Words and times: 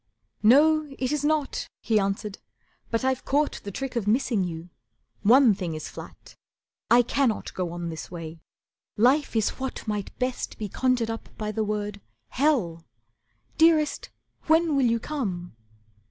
"No, 0.41 0.91
it 0.97 1.11
is 1.11 1.23
not," 1.23 1.67
he 1.79 1.99
answered, 1.99 2.39
"but 2.89 3.05
I've 3.05 3.23
caught 3.23 3.61
The 3.63 3.69
trick 3.69 3.95
of 3.95 4.07
missing 4.07 4.43
you. 4.43 4.71
One 5.21 5.53
thing 5.53 5.75
is 5.75 5.89
flat, 5.89 6.33
I 6.89 7.03
cannot 7.03 7.53
go 7.53 7.71
on 7.71 7.89
this 7.89 8.09
way. 8.09 8.41
Life 8.97 9.35
is 9.35 9.49
what 9.59 9.87
Might 9.87 10.17
best 10.17 10.57
be 10.57 10.69
conjured 10.69 11.11
up 11.11 11.29
by 11.37 11.51
the 11.51 11.63
word: 11.63 12.01
'Hell'. 12.29 12.83
Dearest, 13.59 14.09
when 14.47 14.75
will 14.75 14.87
you 14.87 14.99
come?" 14.99 15.55